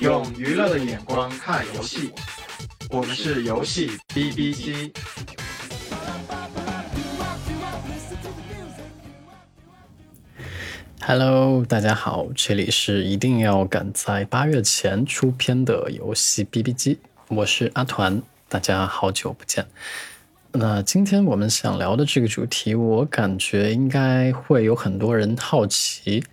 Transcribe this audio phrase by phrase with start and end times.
[0.00, 2.10] 用娱乐的眼光看游戏，
[2.90, 4.92] 我们是游戏 B B 机。
[11.00, 16.98] Hello，大家好，这里是一定要赶在八月前出片的游戏 B B 机，
[17.28, 19.64] 我是阿团，大家好久不见。
[20.50, 26.24] 那今天我们想聊的这个主题，我感觉应该会有很多人好奇。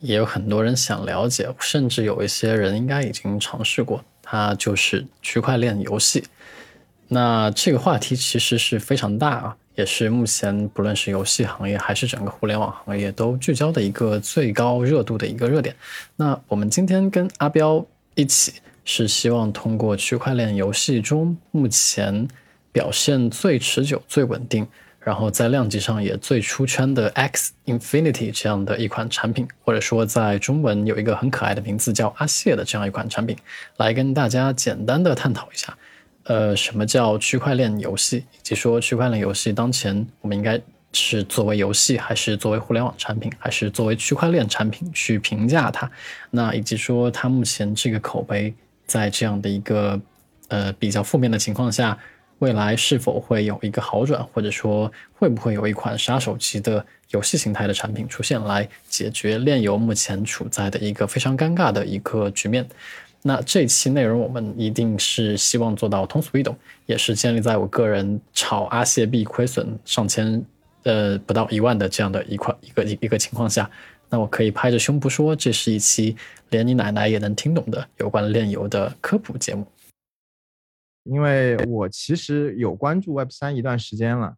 [0.00, 6.24] 也有很多人想了解，甚至有一些人应该已经尝试过，它就是区块链游戏。
[7.08, 15.74] 那这个话题其实是非常大啊，也是目前不论是游戏行业还是整个互联网行业都聚焦的一个最高热度的一个热点。
[16.16, 18.54] 那我们今天跟阿彪一起，
[18.84, 22.28] 是希望通过区块链游戏中目前
[22.72, 24.66] 表现最持久、最稳定。
[25.02, 33.34] 然后在量级上也最出圈的 X Infinity 这样的一款产品，或者说在中文有一个很可爱的名字叫阿谢的这样一款产品，
[33.78, 35.74] 来跟大家简单的探讨一下，
[36.24, 40.60] 呃，什么叫区块链游戏，以及说区块链游戏当前我们应该
[40.92, 45.90] 是作为游戏，还是作为互联网产品，还是作为区块链产品去评价它？
[46.30, 48.52] 那以及说它目前这个口碑
[48.84, 49.98] 在这样的一个
[50.48, 51.96] 呃比较负面的情况下。
[52.40, 62.66] 未来是否会有一个好转，或者说会不会有一款杀手级的游戏形态的产品出现，来解决炼油目前处在的一个非常尴尬的一个局面？
[63.22, 70.42] 那这期内容我们一定是希望做到通俗易懂，也是建立在我个人炒阿谢币亏损上千，
[70.84, 73.70] 呃不到一万的这样的一块一个一个情况下，
[74.08, 76.16] 那我可以拍着胸脯说，这是一期
[76.48, 79.66] 连你奶奶也能听懂的有关炼油的科普节目。
[81.04, 84.34] 因为我其实有关注 Web 三一段时间了，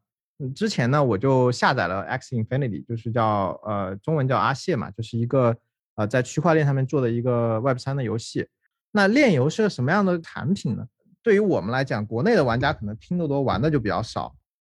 [0.55, 5.57] 之前呢我就下载了 X Infinity，就是叫呃中文叫阿谢嘛，就是一个
[5.97, 8.47] 呃在区块链上面做的一个 Web 三的游戏。
[8.93, 10.87] 那链游是个什么样的产品呢？
[11.23, 14.35] 对于我们来讲，国内的玩家可能听得多，玩的就比较少。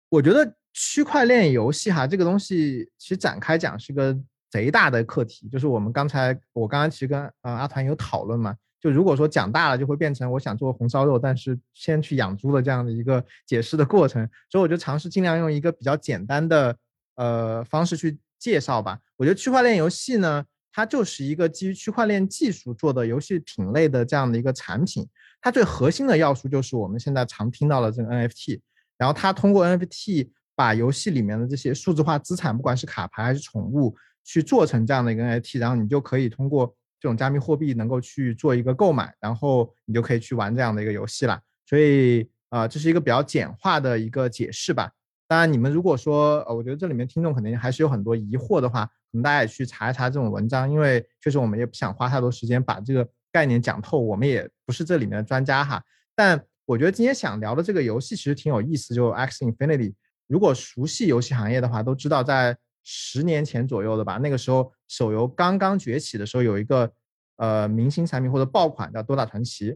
[0.09, 4.17] 我觉得区块链游戏哈这个东西其实展开讲是个
[4.51, 8.57] 贼大的课题，就是我们刚才我刚刚其实跟呃阿团有讨论嘛。
[8.79, 14.29] 就如果说讲大了，就会变成我想做红烧肉，但是先去养猪的这样的一个解释的过程。
[14.51, 16.77] 所以我就尝试尽量用一个比较简单的
[17.17, 18.99] 呃方式去介绍吧。
[19.17, 25.09] 我觉得区块链游戏呢，它就是一个基于区块链技术做的游戏品类的这样的一个产品。
[25.41, 28.61] 它最核心的要素就是我们现在常听到的这个 NFT。
[28.99, 36.73] 然后它通过 NFT 把游戏里面的这些数字化资产，不管是卡牌还是宠物，去做成这样的一个 NFT，然后你就可以通过。
[36.99, 41.41] 这种加密货币能够去做一个购买，然后你就可以去玩这样的一个游戏了。
[41.65, 44.91] 所以啊，这是一个比较简化的一个解释吧。
[45.29, 55.83] 当然，你们如果说呃，我觉得这里面听众肯定还是有很多疑惑的话，可能大家也去查一查这种文章，因为确实我们也不想花太多时间把这个概念讲透，我们也不是这里面的专家哈。
[56.15, 59.95] 但我觉得今天想聊的这个游戏其实挺有意思，就 X Infinity。
[60.29, 62.57] 如果熟悉游戏行业的话，都知道在。
[62.89, 66.89] 十年前左右的吧，那个时候手游刚刚崛起的时候，有一个
[67.35, 69.73] 呃明星产品或者爆款叫《多大传奇》，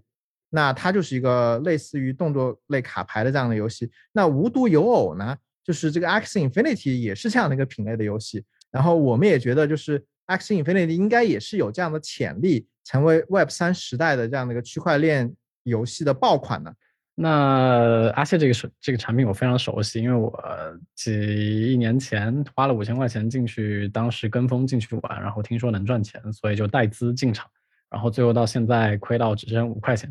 [0.51, 3.91] 那它就是一个类似于动作类卡牌的这样的游戏。
[4.13, 8.45] 那无独有偶呢，就是这个 X Infinity 也是这样的一个品类的游戏。
[8.71, 15.35] 然后我们也觉得，就是 X Infinity 应该也是有这样的潜力，成为 Web 三时代的这样的一个区块链
[15.65, 16.73] 游戏的爆款的。
[17.23, 20.43] 那阿谢这个是这个产品我非常熟悉，因为我
[20.95, 27.47] 几一年前花了五千块钱进去，当时跟风进去玩，然后听说能赚钱，所以就带资进场，
[27.91, 30.11] 然后最后到现在亏到只剩五块钱，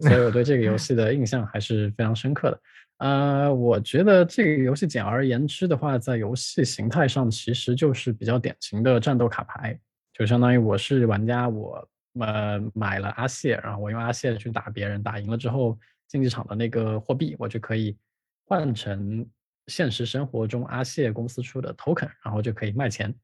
[0.00, 2.60] 所以我对这个游戏的印象还是非常深刻的。
[2.98, 9.78] 呃，我觉得这个游戏简而言之的话，在游戏形态上其实就是比较典型的战斗卡牌，
[10.12, 11.88] 就相当于我是玩家，我
[12.20, 15.78] 呃买了阿谢，然后我用阿谢去打别人，打赢了之后。
[16.10, 17.96] 竞技场的那个货币，我就可以
[18.44, 19.24] 换成
[19.68, 23.14] 现实生活中阿谢公司出的 token，然后就可以卖钱。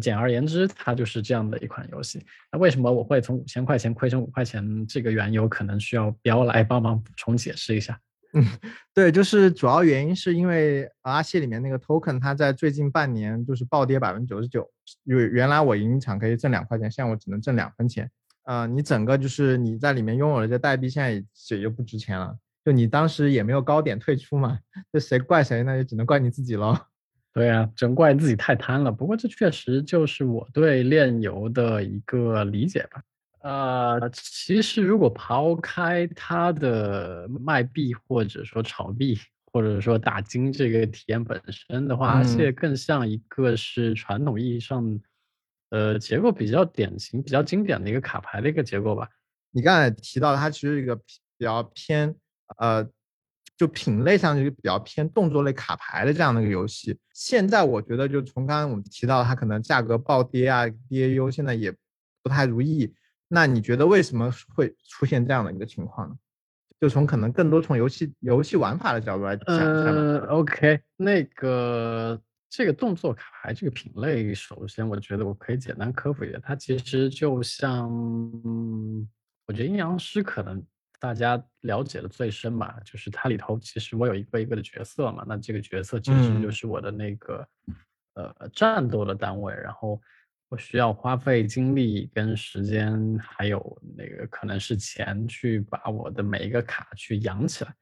[0.00, 2.24] 简而言之，它就是这样的一款游戏。
[2.52, 4.86] 那为什么我会从五千块钱亏成五块钱？
[4.86, 7.98] 这个缘由可能需要彪来帮忙补充解释一下。
[8.34, 8.44] 嗯，
[8.94, 14.70] 对，就是主要原因是因为阿谢里面那个 token，它在最近半年就是暴跌百分之九十九。
[15.04, 18.10] 原原来我赢一场可以挣两块钱，现在我只能挣两分钱。
[18.46, 22.32] 啊，你整个就是你在里面拥有了这代币，现在也就不值钱了。
[22.64, 24.56] 就你当时也没有高点退出嘛，
[24.92, 25.76] 这谁怪谁呢？
[25.76, 26.86] 也只能怪你自己了。
[27.32, 28.92] 对啊，真怪自己太贪了。
[28.92, 33.02] 不过这确实就是我对炼油的一个理解吧。
[33.42, 39.18] 呃，其实如果抛开它的卖币或者说炒币
[39.52, 45.00] 或者说打金这个体验本身的话，而且更像一个是传统意义上。
[45.70, 49.08] 呃，结构比较典型、比较经典的一个卡牌的一个结构吧。
[49.50, 51.02] 你刚才提到它其实一个比
[51.40, 52.14] 较偏
[52.58, 52.86] 呃，
[53.56, 56.98] 就品类上就是比较偏动作类卡牌的这样的一个游戏。
[57.14, 61.72] 现在我觉得就从刚刚我们提到它可能价格暴跌啊，DAU 现在也
[62.22, 62.94] 不太如意。
[63.28, 66.16] 那你觉得为什么会出现这样的一个情况呢？
[66.78, 72.20] 就从可能更多从游戏游戏玩法的角度来讲一下呃，OK，那个
[72.56, 77.86] 这个动作卡牌这个品类，首先我觉得我可以简单科普一下，它其实就像，
[78.46, 79.06] 嗯
[79.46, 80.64] 我觉得阴阳师可能
[80.98, 87.46] 大家了解的最深吧，就是它里头其实我有一个一个的角色嘛，那这个角色其实就嗯是我的那个
[88.14, 90.00] 呃战斗的单位，然后
[90.48, 97.74] 我需要花费精力跟时间，还有那个可能是钱去把我的每一个卡去养起来。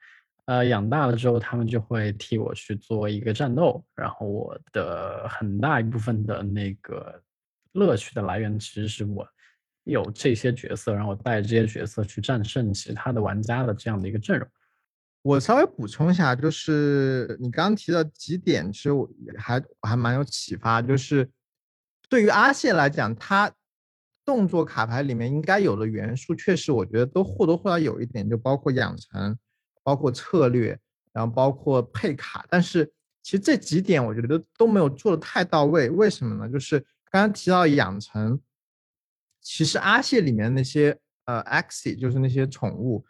[0.46, 7.22] 呃，养大了之后，他们就会替我去做一个战斗，然后我的很大一部分的那个
[7.72, 9.26] 乐趣的来源，其实是我
[9.84, 14.46] 有这些角色，然后我带着这些角色去战胜其他的玩家的这样的一个阵容。
[15.22, 19.08] 我稍微补充一下，就是你刚刚提到几点，其实我
[19.38, 20.82] 还我还蛮有启发。
[20.82, 21.26] 就是
[22.10, 23.50] 对于阿谢来讲，他
[24.22, 29.38] 动作卡牌里面应该有的元素，确实我觉得都或多或少有一点，就包括养成，
[29.84, 30.76] 包括策略，
[31.12, 32.44] 然后包括配卡。
[32.48, 32.84] 但是
[33.22, 35.88] 其实这几点我觉得都没有做的太到位。
[35.88, 36.52] 为什么呢？
[36.52, 38.40] 就是刚刚提到养成，
[39.40, 43.04] 其实阿谢里面那些呃 Axi 就是那些宠物，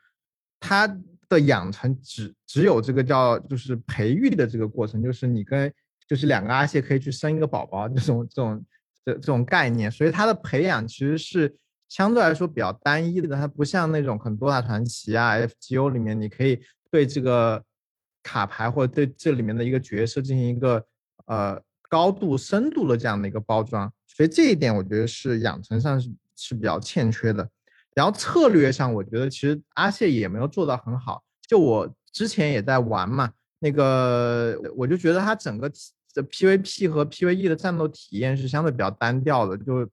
[0.61, 0.87] 它
[1.29, 5.73] 的养成只只有这个叫就是培育的这个过程，就是你跟
[6.07, 8.67] 就是两个阿谢可以去生一个宝宝这种这种
[9.05, 11.57] 这这种概念，所以它的培养其实是
[11.89, 16.61] 相对来说比较单一的，它不像那种很多大传奇啊 FGO 里面你可以
[16.91, 17.63] 对这个
[18.23, 20.85] 卡牌或者对这里面的一个角色进行一个
[21.27, 27.49] 呃高度深度的这样的一个包装，所以这一点我觉得是养成上是是比较欠缺的。
[27.95, 31.23] 然后策略上，我觉得其实阿谢也没有做到很好。
[31.47, 35.71] 就我之前也在玩嘛，那个我就觉得它整个
[36.15, 39.89] 的 PVP 和 PVE 的战斗体验是相对比较单调的，就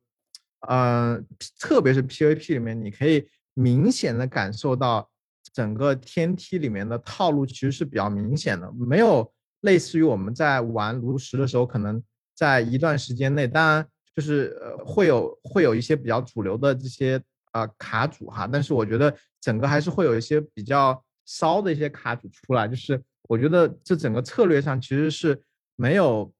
[0.67, 1.21] 呃，
[1.59, 5.09] 特别是 PVP 里面，你可以明显的感受到
[5.53, 9.31] 整个天梯里面的套路其实是比较明显的，没有
[9.61, 12.03] 类似于我们在玩炉石的时候，可能
[12.35, 17.21] 在一段时间内，当然就是呃会有会有一些比较主流的这些。
[17.53, 25.37] 呃卡组哈，但是我觉得整个还是会有一些比较骚的一些卡组出来，就是我觉得这整个策略上其实是
[25.75, 26.33] 没有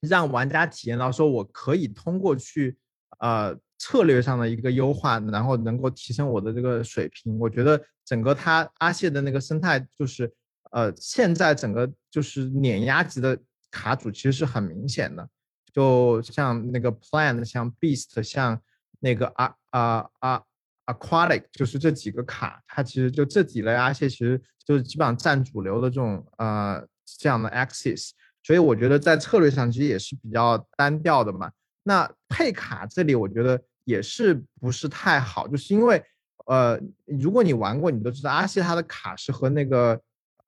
[0.00, 2.78] 让玩家体验到说我可以通过去
[3.18, 7.38] 呃策略上的一个优化，然后能够提升我的这个水平。
[7.38, 10.32] 我觉得整个它阿谢的那个生态就是
[10.70, 13.38] 呃现在整个就是碾压级的
[13.70, 15.28] 卡组其实是很明显的，
[15.72, 18.60] 就像那个 Plan，像 Beast，像。
[19.00, 20.42] 那个啊啊啊
[20.86, 28.10] ，aquatic 就是这几个卡，它其实就这几类阿谢，其实就是基本上占主流的这种呃这样的 axis，
[28.42, 31.48] 所以我觉得在策略上其实也是比较单调的嘛。
[31.88, 36.02] 那配卡这里我觉得也是不是太好，就是因为
[36.46, 39.98] 呃如果你玩过，你都知道阿谢他的卡是和那个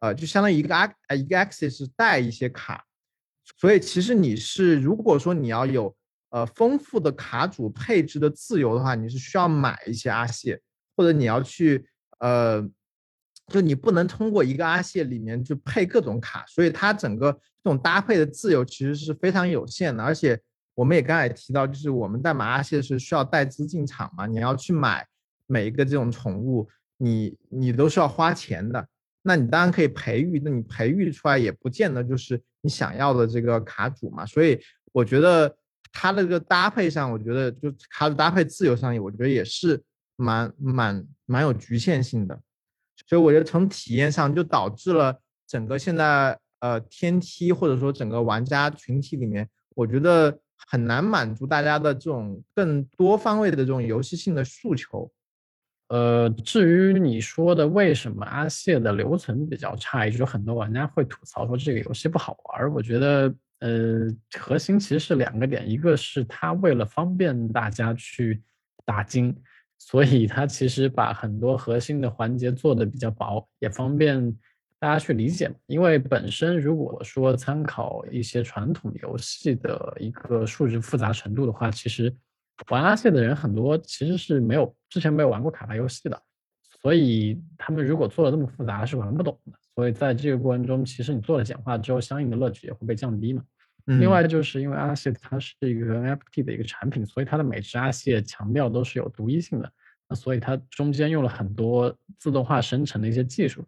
[0.01, 2.85] 呃就相当于一个阿一个 X 是带一些卡，
[3.59, 5.97] 所以其实你是如果说你要有
[6.33, 10.61] 呃，丰富的卡组配置的自由的话，你是需要买一些阿谢，
[10.97, 11.85] 或者你要去
[12.21, 12.63] 呃，
[13.49, 20.05] 就你不能通过一个阿谢里面去配各种卡，所以它整个这种搭配的自由其实是非常有限的。
[20.05, 20.41] 而且
[20.81, 25.07] 我们也刚才提到，就是我们在买阿谢是需要带资进场嘛，你要去买
[25.47, 28.87] 每一个这种宠物，你你都是要花钱的。
[29.23, 34.25] 那你当然可以培育，那你培育出来也不见得就是你想要的这个卡组嘛。
[34.25, 34.59] 所以
[34.93, 35.55] 我觉得。
[35.93, 39.83] 它的这个搭配上，我觉得就卡组搭配自由上，我觉得也是
[40.15, 42.41] 蛮蛮蛮有局限性的，
[43.09, 50.39] 所以我觉得从体验上就导致了整个现在呃天梯或者说整个玩家群体里面，我觉得
[50.69, 55.11] 很难满足大家的这种更多方位的这种游戏性的诉求。
[55.89, 63.35] 呃，至于你说的为什么阿谢的流程比较差，也就是很多玩家会吐槽说这个游戏不好玩，我觉得。
[63.63, 68.43] 呃，核心其实是两个点，一个是它为了方便大家去
[68.87, 69.37] 打金，
[69.77, 74.35] 所以它其实把很多核心的环节做的比较薄，也方便
[74.81, 75.49] 大家去理解。
[75.67, 82.13] 因为本身如果说参考一些传统游戏的一个数值复杂程度的话，其实
[82.71, 86.21] 玩阿谢的人很多其实是没有之前没有玩过卡牌游戏的，
[86.83, 89.53] 所以他们如果做的那么复杂是玩不懂的。
[89.75, 93.43] 所以在这个过程中，其实你做了简化之后，相应的乐趣也会被降低嘛。
[93.87, 99.73] 另外就是因为阿谢它是一个 NFT 的一个产品，所以它的每只阿谢强调都是有独一性的。
[100.09, 103.67] 那所以它中间用了很多自动化生成的一些技术，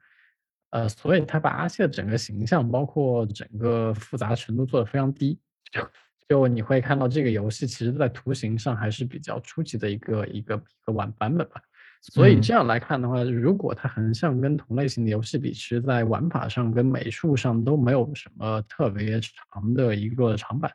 [0.73, 5.39] 呃，所以他把阿谢整个形象，包括整个复杂程度做得非常低，
[5.71, 5.89] 就
[6.29, 11.61] 就你会看到这个游戏其实在图形上还是比较初级的一个一个一个玩版本吧。
[12.01, 20.73] 所以这样来看的话，如果它横向跟同类型的游戏比，其实在玩法上跟美术上都没有什么特别长的一个长板。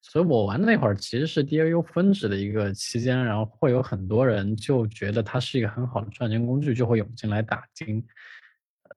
[0.00, 8.04] 所以我玩的那会儿其实是 DAU 峰值的一个期间，然后会有很多人就觉得它是一个很好的赚钱工具，就会涌进来打金。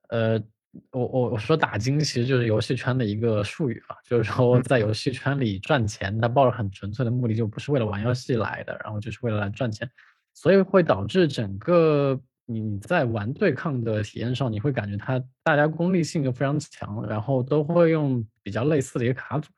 [0.08, 0.42] 呃，
[0.90, 9.88] 我我我说打金其实就是游戏圈的一个术语吧，就是说在游戏圈里赚钱，他抱着很纯粹的目的，就不是为了玩游戏来的，然后就是为了来赚钱。
[10.34, 19.50] 所以会导致整个你在玩对抗的体验上，你会感觉它大家功利性就非常强，然后都会用比较类似的一个卡组，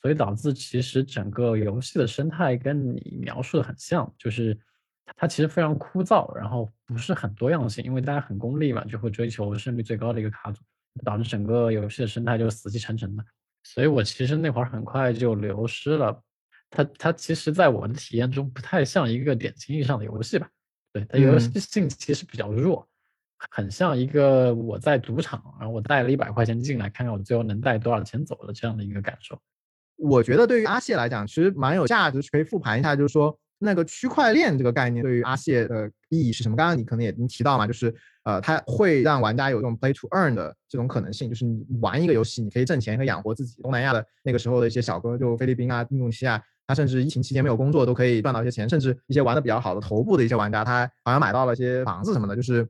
[0.00, 4.56] 所以导致其实整个游戏的生态跟你描述的很像，就是
[5.16, 10.62] 它其实非常枯燥，然后不是很多样性，因为大家很功利嘛，就会追求胜率最高的一个卡组，
[11.04, 13.24] 导致整个游戏的生态就死气沉沉的。
[13.64, 16.22] 所以我其实那会儿很快就流失了。
[16.70, 20.48] 它它其实，在我的体验中，不太像一个典型意义上的游戏吧？
[20.92, 22.86] 对，它游戏性其实比较弱，
[23.50, 29.36] 很像一个我在赌场，然后我带了一百块钱进来，看看我最后能带多少钱走的这样的一个感受。
[29.96, 36.56] 我觉得对于阿谢来讲，其实蛮有价值，可以复盘一下，就是说那个区块链这个概念对于阿谢的意义是什么？
[36.56, 43.60] 刚刚你可能也已经提到嘛，就是呃，它会让玩家有这种 play to earn 的这种可能性，就是你玩一个游戏，你可以挣钱，可以养活自己。
[43.62, 46.42] 东南亚的那个时候的一些小哥，就菲律宾啊、印度尼西亚。
[46.66, 52.64] 他甚至疫情期间没有工作都可以赚到一些钱，甚至一些玩的比较好的头部的一些玩家，他好像买到了一些房子什么的，就是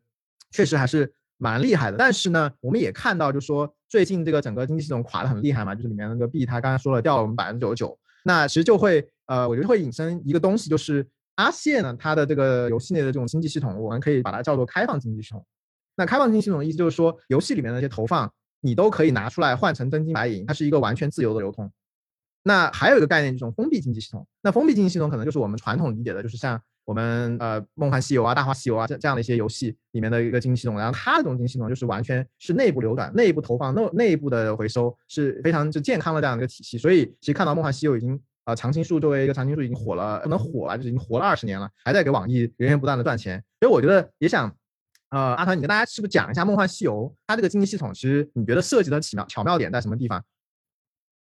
[0.53, 1.99] 确实还是蛮厉害的。
[1.99, 7.99] 但是呢，我们也看到，就是说最近这个整个经济系统垮的很厉害嘛，就是里面那个币，他刚才说了掉了我们百分之九十九。
[8.25, 15.45] 那其实就会呃，我觉得会引申一个东西，就是阿谢呢，它的这个游戏内的这种经济系统，我们可以把它叫做开放经济系统。
[15.97, 21.71] 那开放经济系统的意思就是说，游戏里面的那些投放，你都可以拿出来换成真金白银，它是一个完全自由的流通。
[22.43, 24.27] 那还有一个概念，这种封闭经济系统。
[24.43, 26.61] 那封闭经济系统可能就是我们传统理解的，就是像
[26.91, 30.77] 我们呃《梦幻西游》啊、《大话西游》啊这这样的一些游戏里面的一个经济系统。
[30.77, 36.77] 然后它的这种经济系统就是完全是内部流转、内部投放、内内部的回收，是非常就健康的这样的一个体系。
[36.77, 43.41] 所以其实看到《梦幻西游》已经呃常青树作为一个常青树已经火了，不能火了，就是已经活了二十年了，还在给网易源源不断的赚钱。
[43.61, 44.53] 所以我觉得也想
[45.11, 50.21] 呃阿团，你跟大家是不是讲一下《梦幻西游》它这个经济系统，其实你觉得设计的奇妙巧妙点在什么地方？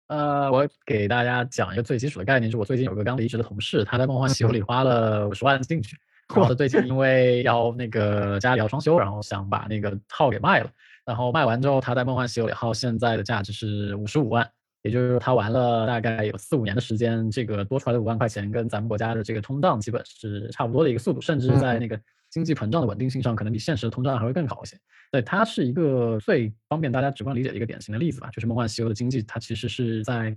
[0.07, 5.97] 呃，我给大家讲一个最基础的概念，就是我最近有个刚离职的同事，他在梦幻西游里花了五十万进去，
[6.33, 10.69] 或者最近因为要那个家里要装修，然后想把那个号给卖了，
[11.05, 14.49] 然后卖完之后，他在梦幻西游里号现在的价值是五十五万，
[14.83, 21.99] 也就是他玩了大概有四五年的时间，这个多出来的五万块钱跟咱们国家的这个通胀基本是差不多的一个速度，甚至在那个。
[22.29, 24.77] 经济膨胀的稳定性上，可能比现实的通胀还会更好一些。
[25.11, 28.29] 对，它是一个最方便大家直观理解的一个典型的例子吧。
[28.31, 30.35] 就是梦幻西游的经济，它其实是在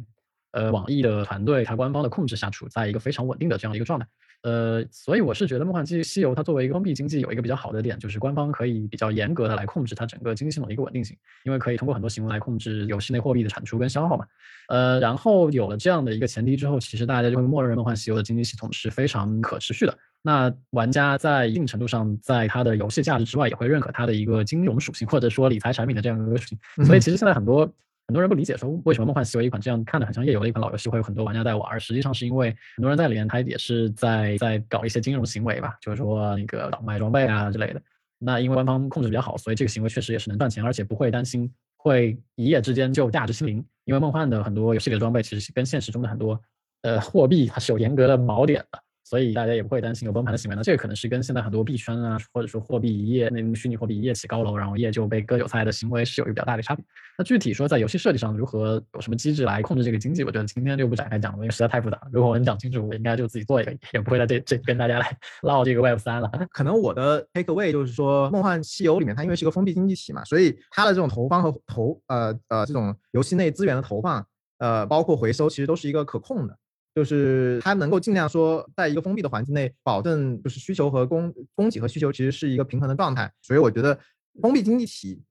[0.52, 4.06] 呃网易的团队、它官方的控制下，处在一个非常稳定的这样一个状态。
[4.42, 14.24] 呃，所以我是觉得梦幻西西游它作为一个封闭经济，有一个比较好的点，就是官方可以比较严格的来控制它整个经济系统的一个稳定性，因为可以通过很多行为来控制游戏内货币的产出跟消耗嘛。
[14.68, 19.94] 呃，然后有了这样的一个前提之后，其实大家就会默认梦幻西游的经济系统是非常可持续的。
[20.22, 26.58] 那玩家在一定程度上，在它的游戏价值之外，也会认可它的一个金融属性，或者说理财产品的这样一个属性。
[26.86, 27.70] 所以其实现在很多。
[28.10, 37.80] 很多人不理解说为什么《梦幻西游》一款这样看的很像页游的一款老游戏会有很多玩家在玩，实际上是因为很多人在里面他也是在在搞一些金融行为吧，就是说那个倒卖装备啊之类的。
[38.18, 43.64] 那因为官方控制比较好，所以这个行为确实也是能赚钱，而且不会担心会一夜之间就价值清零。
[43.84, 46.40] 因为梦幻的很多游戏里的装备其实跟现实中的很多
[46.82, 48.82] 呃货币它是有严格的锚点的。
[49.10, 50.54] 所以大家也不会担心有崩盘的行为。
[50.54, 56.84] 那这个可能是跟现在很多币圈啊，或者说货币一夜那虚拟货币一夜起高楼，然后一夜就被割韭菜的行为是有一个比较大的差别。
[57.18, 62.00] 那具体说在游戏设计上如何有什么机制来控制这个经济，我觉得今天就不展开讲了，因为实在太复杂。
[62.12, 66.30] 如果我能讲清楚，我应该就自己做一个，也不会在这这跟大家来 唠这个 Web 三了。
[66.52, 74.24] 可能我的 take away 就是说，梦幻西游里面它因为是个封闭经济体嘛，所以它的这种投放和投呃呃这种游戏内资源的投放，
[74.58, 76.56] 呃包括回收，其实都是一个可控的。
[76.94, 83.32] 就是它能够尽量说，在一个封闭的环境内，保证就是需求和供供给和需求其实是一个平衡的状态。
[83.42, 83.98] 所以我觉得
[84.42, 85.22] 封闭经济体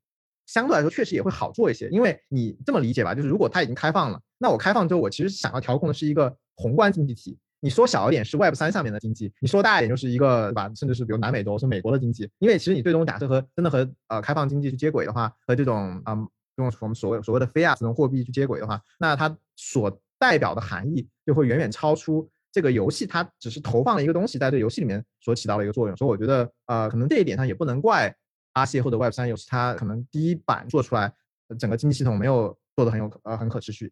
[0.45, 7.37] 相对来说确实也会好做一些，因为你这么理解吧，就是如果它已经开放了，那我开放之后，我其实想要调控的是一个宏观经济体。
[7.61, 10.71] 你说小一点是 Web 三上面的经济，你说大一点就是一个对吧？
[10.73, 12.29] 甚至是比如南美洲是美国的经济。
[12.39, 16.25] 因为其实你最终假设和真的和呃开放经济去接轨的话，和这种啊嗯
[16.55, 28.13] 用我们所谓所谓的非亚这种货币去接轨的话，那它所代表的含义就会远远超出这个游戏它只是投放了一个东西在这游戏里面所起到的一个作用，所以我觉得呃，可能这一点上也不能怪
[28.53, 31.13] 阿谢或者 Web 三游戏，它可能第一版做出来
[31.57, 33.91] 整个经济系统没有做的很有呃很可持续。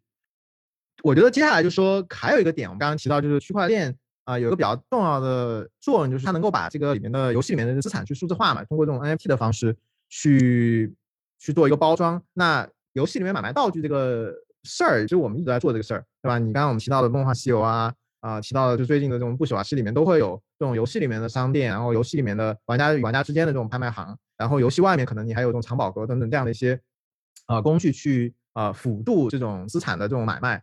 [1.02, 9.76] 我觉得接下来就说还有一个点，我们刚刚提到就是区块链啊，有一个比较重要的作用，就是它能够把这个里面的游戏里面的资产去数字化嘛，通过这种 NFT 的方式
[10.08, 10.92] 去
[11.38, 12.20] 去做一个包装。
[12.32, 14.34] 那游戏里面买卖道具这个
[14.68, 16.38] 事儿，就是我们一直在做这个事儿，对吧？
[16.38, 26.78] 你刚刚我们提到的《梦幻西游》啊，啊提到的就最近的这种不朽瓦西里面都会有这种游戏里面的商店，然后游戏里面的玩家与玩家之间的这种拍卖行，然后游戏外面可能你还有这种藏宝阁等等这样的一些
[27.46, 30.62] 啊工具去啊辅助这种资产的这种买卖。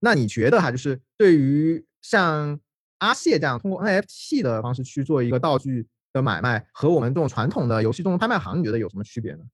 [0.00, 2.58] 那你觉得哈，就是对于像
[2.98, 9.44] 阿谢这样通过 NFT 的方式去做一个道具的买卖，和我们这种传统的游戏中的拍卖行，你觉得有什么区别呢？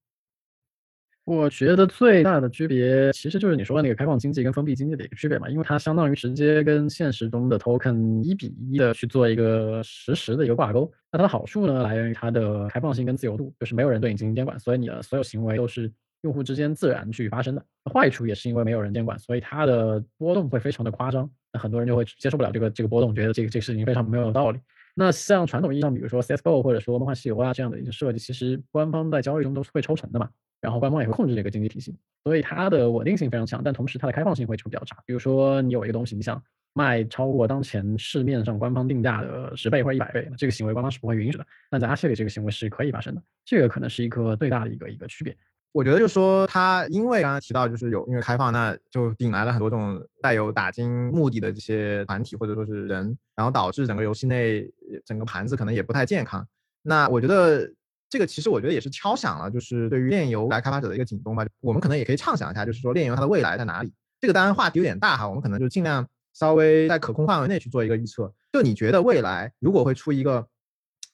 [1.28, 10.90] 我觉得最大的区别其实就是你说的那个开放经济跟封闭经济的一个区别嘛，因为它相当于直接跟现实中的 token 一比一的去做一个实时的一个挂钩。
[11.12, 15.92] 那它的好处呢，来源于它的开放性跟自由度，就是没有人对你进行监管，所以你的所有行为都是。
[16.22, 24.58] 用户之间自然去发生的坏处也是因为没有人监管，所以它的波动会非常的夸张，那很多人就会接受不了这个这个波动，觉得这个这个事情非常没有道理。
[24.96, 30.28] 那像传统意义上，比如说 CS:GO 或者说梦幻西游啊这样的一些设计，其实官方在交易中都是会抽成的嘛，
[30.60, 34.96] 然后官方也会控制这个经济体系，所以它的稳定性非常强，但同时它的开放性会就比较差。
[35.06, 36.42] 比如说你有一个东西，你想
[36.74, 41.46] 卖超过当前市面上官方定价的十倍或者一百倍，这个行为官方是不会允许的。
[41.70, 45.36] 但在阿谢里这个行为是可以发生的，这个可能是一个最大的一个一个区别。
[45.72, 54.68] 我觉得就是说，它因为刚刚提到就是有因为开放，那就引来了很多这种带有打金目的的这些团体或者说是人，然后导致整个游戏内
[55.04, 56.44] 整个盘子可能也不太健康。
[56.82, 57.70] 那我觉得
[58.10, 61.46] 这个其实我觉得也是敲响了就是对于炼油来开发者的一个警钟吧。
[61.60, 63.92] 我们可能也可以畅想一下，就是说炼油它的未来在哪里？
[64.20, 68.32] 这个当然话题有点大哈，我们可能就尽量稍微在可控范围内去做一个预测。
[68.52, 70.46] 就你觉得未来如果会出一个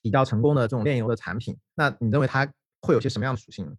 [0.01, 3.73] 比较成功的这种炼油的产品，那你认为它会有些什么样的属性呢？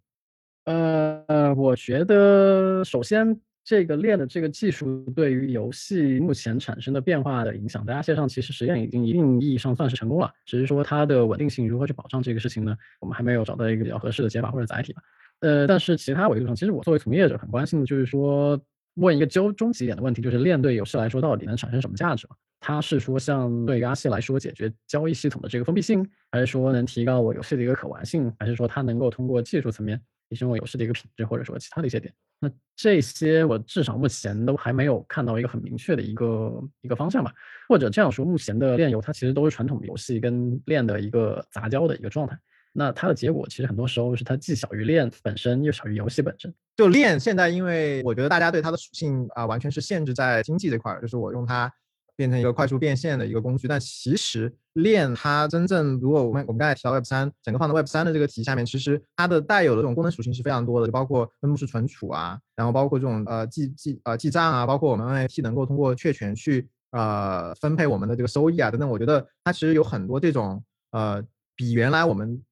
[0.64, 12.76] 呃，我觉得首先这个链的这个技术对于游戏目前产生的变化的影响，在阿谢上其实实验已经一定意义上算是成功了，只是说它的稳定性如何去保障这个事情呢？
[13.00, 15.02] 我们还没有找到一个比较合适的解法或者载体吧。
[15.40, 18.56] 呃，但是其他维度上，其实我作为从业者很关心的就是说，
[18.94, 22.28] 问一个究终极点的问题，就是链对游戏来说到底能产生什么价值？
[22.60, 30.00] 它是说像对于阿谢来说解决交易系统的这个封闭性，还是说能提高我游戏的一个可玩性，还是说它能够通过技术层面？
[30.28, 37.32] 提升我游戏的一个品质，或者说其他的一些点，那这些我至少目前都还没有看到一个很明确的一个一个方向吧。
[37.68, 42.38] 或者这样说，目前的炼油它其实都是传统游戏跟链的一个杂交的一个状态。
[42.72, 46.52] 那它的结果其实很多时候是它既小于链本身，又小于游戏本身。
[46.76, 51.72] 就链现在，因为我觉得大家对它的属性啊，完全是限制在经济这块儿，就是我用它。
[52.16, 71.22] 变成一个快速变现的一个工具，但其实链它真正，如果我们我们刚才提到 Web 三，整个放在 Web 三的这个体系下面，其实它的带有的这种功能属性是非常多的，就包括分布式存储啊，然后包括这种呃记记呃记账啊，包括我们 NFT 能够通过确权去呃分配我们的这个收益啊等等，我觉得它其实有很多这种呃
[71.54, 72.42] 比原来我们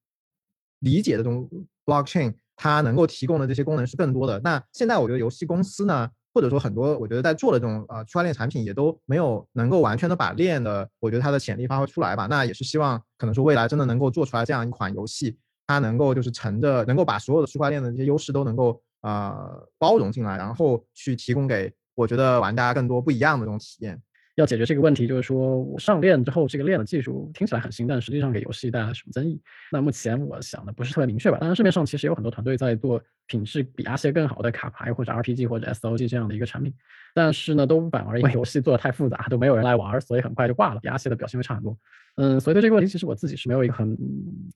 [0.79, 1.49] 理解的这种
[1.85, 4.39] Blockchain 它能够提供的这些功能是更多的。
[4.43, 6.09] 那现在我觉得游戏公司呢？
[6.35, 12.27] 或者说很多，我觉得在做的这种呃区块链产品也都没有能够完全的把链的，我觉得它的潜力发挥出来吧。
[12.29, 24.01] 那也是希望可能说未来真的能够做出来这样一款游戏，它能够就是乘着能够把所有的区块链的这些优势都能够呃包容进来，然后去提供给我觉得玩家更多不一样的这种体验。
[24.35, 29.39] 要解决这个问题，就是说我上链之后，这个链的技术听起来很新，但实际上给游戏带来什么增益？
[29.71, 31.37] 那目前我想的不是特别明确吧。
[31.39, 36.73] 当然，市面上其实有很多团队在做品质比阿谢更好的卡牌或者 RPG 或者 SOG 这样的一个产品，
[37.13, 41.77] 但是呢，都反而因为游戏做的太复杂，都没有人来玩，所以很快就挂了，比阿谢的表现会差很多。
[42.17, 43.97] 嗯，所以对这个问题，其实我自己是没有一个很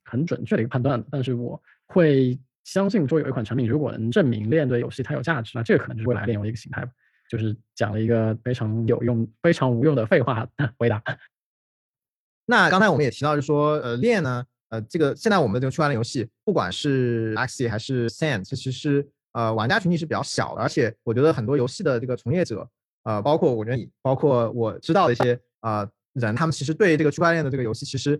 [0.04, 1.08] 很准确的一个判断的。
[1.10, 6.92] 但是我会相信说，有一款产品如果能证明链对游戏它有价值，那这个可能就是未来链游的一个形态吧。
[7.30, 10.46] 就是讲了一个非常有用、非常无用的废话
[10.78, 11.02] 回答。
[12.46, 22.68] 那刚才我们也提到，就是说，呃，链呢，呃，这个现在我们的这个区块链游戏，不管是 Axie 还是 Sand，其实是呃玩家群体是比较小的，而且我觉得很多游戏的这个从业者，
[23.04, 28.20] 呃，包括我觉得你，包括我知道的一些呃人，他们其实对这个区块链的这个游戏，其实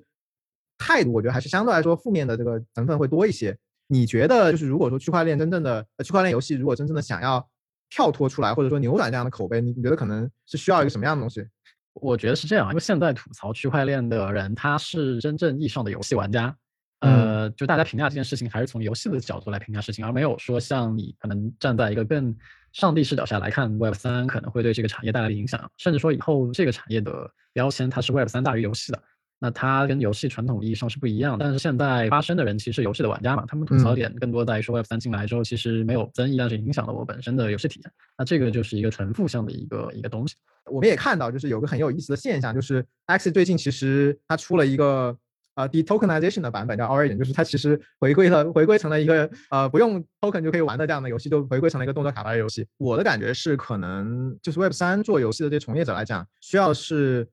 [0.78, 3.58] 态度我觉得还是相对来说负面的这个成分会多一些。
[3.88, 7.49] 你觉得就是如果说区块链真正的区块链游戏，如果真正的想要
[7.90, 11.46] 跳脱出来，或者说扭转这样的口碑，你你觉得可能是需要一个什么样的东西？
[11.94, 16.56] 我觉得是这样，因为现在吐槽区块链的人，他是真正意义上的游戏玩家。
[17.02, 22.36] 呃，就大家评价这件事情，还是从游戏的角度来评价事情，而没有说像你可能站在一个更
[22.74, 29.02] 上帝视角下来看 Web 三可能会对这个产业带来的影响，甚至说以后这个产业的标签，它是 Web 三大于游戏的。
[29.42, 37.92] 那它跟游戏传统意义上是不一样的，但是现在发声的人其实是游戏的玩家嘛，他们吐槽点更多在于说 Web 三进来之后其实没有增益，但是影响了我本身的游戏体验。
[38.18, 40.36] 那这个就是一个纯负向的一个一个东西。
[40.66, 45.18] 我们也看到，就是有个很有意思的现象，就是 Axie 最近其实它出了一个
[45.56, 52.68] 呃 detokenization 的版本，叫 Origin，就是它其实回归了回归成了一个呃不用 token 就可以玩的这样的游戏，就回归成了一个动作卡牌游戏。
[52.78, 57.26] 我的感觉是，可能就是 Web 三做游戏的这些从业者来讲，需要是。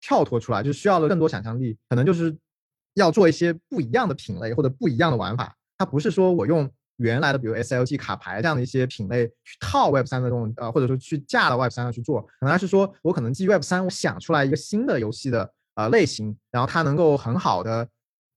[0.00, 2.36] 跳脱出来就需要了更多想象力，可能就是
[2.94, 5.54] 要做一些不一样的品类或者不一样的玩法。
[5.76, 17.88] 它不是说我用原来的比如 SLG 卡牌这样的一些品类去套 Web 三的这种呃，或者说去架到 Web 三上去做，可能是说我可能基于 Web 三，我想出来一个新的游戏的呃类型，然后它能够很好的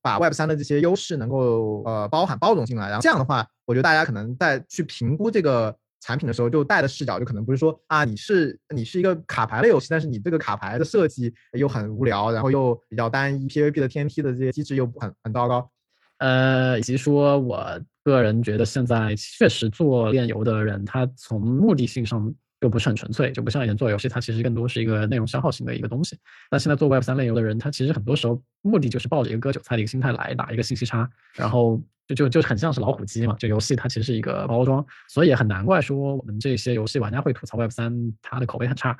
[0.01, 5.75] 把 Web 三的这些优势能够呃包含包容进来，然后这样的话，我觉得大家可能在去评估这个。
[6.03, 15.69] 产品的时候就带的视角就可能不是说啊，你是你是一个卡牌类游戏，但是你这个卡牌的设计又很无聊，然后又比较单一，PVP 的天梯的这些机制又很很糟糕，
[16.17, 26.17] 呃，以及说我个人觉得现在确实做炼油的人，他从目的性上就不是很纯粹，就不像以前做游戏，它其实更多是一个内容消耗型的一个东西。
[26.49, 31.81] 那现在做 Web 三类游的人，他其实很多时候目的就是抱着一个割韭菜的一个心态来打一个信息差，然后。
[32.05, 38.97] 就就就很像是老虎机嘛，就游戏它其实是一个包装，所以也很难怪说我们这些游戏玩家会吐槽 Web 三它的口碑很差。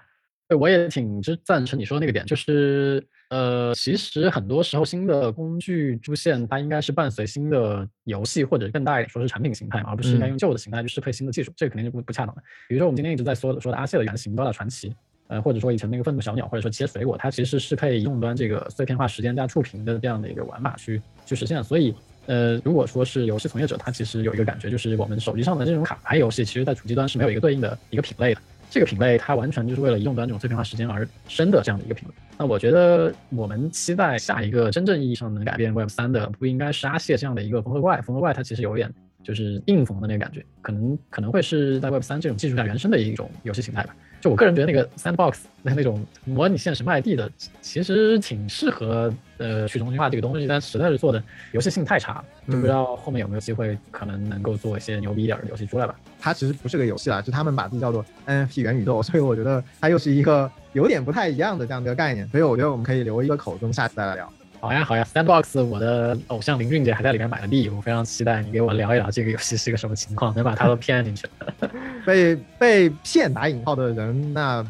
[0.54, 12.42] 对，我也挺支赞成你说的那个点，就是呃，其实很多时候新的工具出现，它应该是伴随新的游戏或者更大一点说是产品形态嘛，而不是应该用旧的形态去适配新的技术，这个肯定是不不恰当的。
[12.70, 14.94] 比如说我们今天一直在说的说的阿谢的原型高达传奇，
[15.28, 21.96] 呃，或者说以前那个愤怒小鸟，或者说切水果，它其实是适配移动端这个碎片化时间加触屏的这样的一个玩法去去实现，所以。
[22.26, 28.40] 呃，如果说是游戏从业者，他其实有一个感觉，就是我们手机上的这种卡牌游戏，其实在主机端是没有一个对应的一个品类的。
[28.74, 32.16] 这个品类它完全就是为了移动端这种碎片化时间而生的这样的一个品类。
[32.40, 38.02] 那我觉得我们期待下一个真正意义上能改变 Web 三的，不应该是阿谢这样的一个缝合怪。
[38.02, 43.96] 缝合怪它其实有点就是硬缝的那个感觉，可能可能会是在 Web 三这种技术下原生的一种游戏形态吧。
[44.24, 55.94] 就我个人觉得那个 Sandbox 那那种模拟现实卖地的，其实挺适合呃去中心化这个东西，但实在是做的游戏性太差，就不知道后面有没有机会可能能够做一些牛逼一点的游戏出来吧。
[56.22, 64.32] 它其实不是个游戏啦，就他们把自己叫做 NFT 元宇宙，所以我觉得它又是一个有点不太一样的这样的一个概念，所以我觉得我们可以留一个口，中下次再来聊。
[64.64, 71.28] 好呀好呀，Sandbox，我的偶像林俊杰还在里面买了地，我非常期待你给我聊一聊这个游戏是个什么情况，能把他都骗进去。
[72.08, 74.66] 被被骗打引号的人，那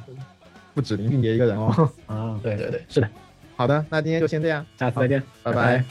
[0.73, 1.87] 不止林俊杰一个人哦。
[2.07, 3.07] 啊，对对对，是的。
[3.55, 5.85] 好的，那今天就先这样，下次再见，拜拜。